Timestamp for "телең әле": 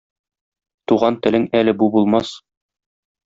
1.27-1.75